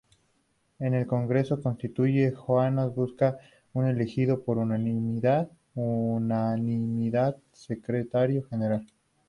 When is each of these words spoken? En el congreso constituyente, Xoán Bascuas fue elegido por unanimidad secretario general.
En 0.79 0.95
el 0.95 1.05
congreso 1.05 1.61
constituyente, 1.61 2.35
Xoán 2.35 2.77
Bascuas 2.77 3.35
fue 3.71 3.87
elegido 3.87 4.41
por 4.43 4.57
unanimidad 4.57 5.47
secretario 7.51 8.43
general. 8.45 8.87